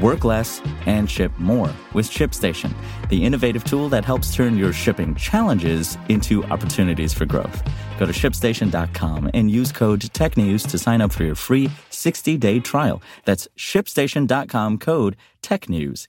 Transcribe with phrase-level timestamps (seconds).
[0.00, 2.72] Work less and ship more with ShipStation,
[3.10, 7.62] the innovative tool that helps turn your shipping challenges into opportunities for growth.
[7.98, 12.58] Go to shipstation.com and use code TechNews to sign up for your free 60 day
[12.58, 13.02] trial.
[13.26, 16.08] That's shipstation.com code TechNews.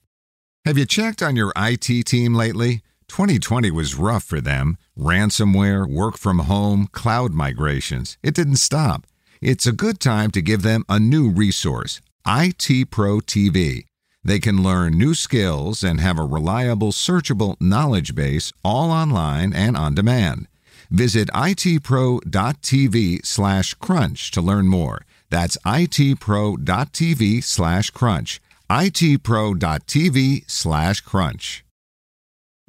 [0.66, 2.84] Have you checked on your IT team lately?
[3.10, 4.78] 2020 was rough for them.
[4.98, 8.18] Ransomware, work from home, cloud migrations.
[8.24, 9.06] It didn't stop.
[9.42, 13.86] It's a good time to give them a new resource IT Pro TV.
[14.24, 19.76] They can learn new skills and have a reliable, searchable knowledge base all online and
[19.76, 20.48] on demand.
[20.90, 25.02] Visit itpro.tv slash crunch to learn more.
[25.30, 28.42] That's itpro.tv slash crunch.
[28.70, 31.66] itpro.tv slash crunch.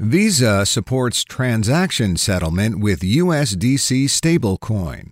[0.01, 5.11] Visa supports transaction settlement with USDC stablecoin.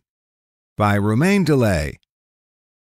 [0.77, 2.02] By Romain Dillet.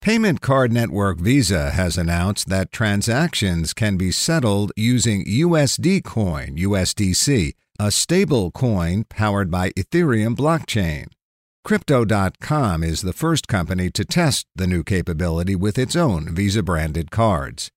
[0.02, 7.54] Payment card network Visa has announced that transactions can be settled using USD Coin, USDC,
[7.80, 11.08] a stable coin powered by Ethereum blockchain.
[11.64, 17.12] Crypto.com is the first company to test the new capability with its own Visa branded
[17.12, 17.72] cards.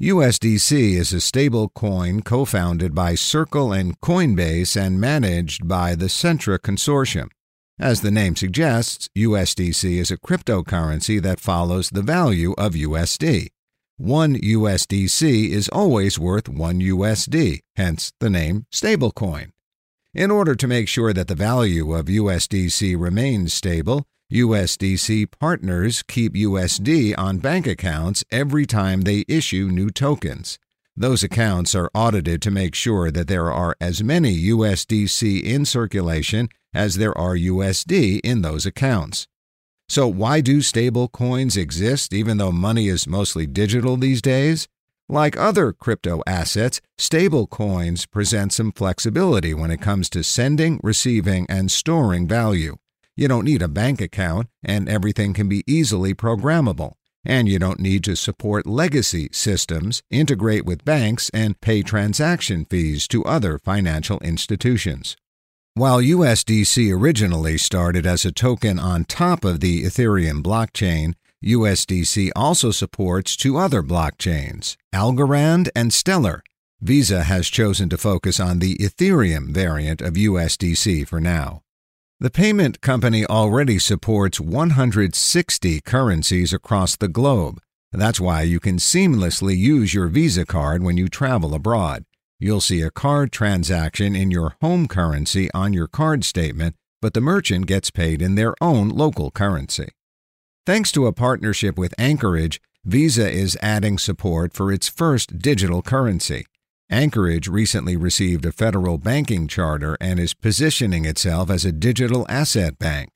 [0.00, 6.08] USDC is a stable coin co founded by Circle and Coinbase and managed by the
[6.08, 7.28] Centre Consortium.
[7.82, 13.48] As the name suggests, USDC is a cryptocurrency that follows the value of USD.
[13.96, 19.50] One USDC is always worth one USD, hence the name stablecoin.
[20.14, 26.34] In order to make sure that the value of USDC remains stable, USDC partners keep
[26.34, 30.56] USD on bank accounts every time they issue new tokens.
[30.96, 36.48] Those accounts are audited to make sure that there are as many USDC in circulation
[36.74, 39.26] as there are USD in those accounts.
[39.88, 44.68] So, why do stable coins exist even though money is mostly digital these days?
[45.08, 51.44] Like other crypto assets, stable coins present some flexibility when it comes to sending, receiving,
[51.50, 52.76] and storing value.
[53.14, 56.92] You don't need a bank account, and everything can be easily programmable.
[57.24, 63.06] And you don't need to support legacy systems, integrate with banks, and pay transaction fees
[63.08, 65.16] to other financial institutions.
[65.74, 72.70] While USDC originally started as a token on top of the Ethereum blockchain, USDC also
[72.70, 76.42] supports two other blockchains, Algorand and Stellar.
[76.82, 81.62] Visa has chosen to focus on the Ethereum variant of USDC for now.
[82.20, 87.62] The payment company already supports 160 currencies across the globe.
[87.92, 92.04] That's why you can seamlessly use your Visa card when you travel abroad.
[92.42, 97.20] You'll see a card transaction in your home currency on your card statement, but the
[97.20, 99.90] merchant gets paid in their own local currency.
[100.66, 106.44] Thanks to a partnership with Anchorage, Visa is adding support for its first digital currency.
[106.90, 112.76] Anchorage recently received a federal banking charter and is positioning itself as a digital asset
[112.76, 113.10] bank.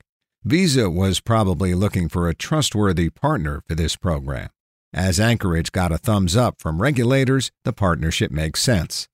[0.45, 4.47] Visa was probably looking for a trustworthy partner for this program.
[4.93, 9.09] As Anchorage got a thumbs up from regulators, the partnership makes sense.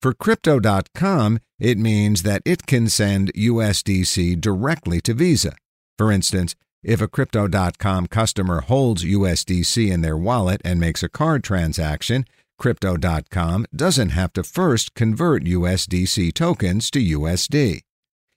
[0.00, 5.56] For Crypto.com, it means that it can send USDC directly to Visa.
[5.96, 6.54] For instance,
[6.84, 12.26] if a Crypto.com customer holds USDC in their wallet and makes a card transaction,
[12.60, 17.80] Crypto.com doesn't have to first convert USDC tokens to USD.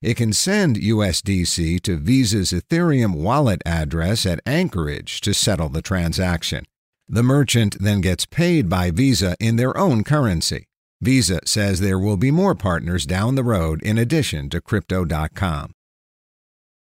[0.02, 6.66] It can send USDC to Visa's Ethereum wallet address at Anchorage to settle the transaction.
[7.08, 10.66] The merchant then gets paid by Visa in their own currency.
[11.02, 15.74] Visa says there will be more partners down the road in addition to Crypto.com.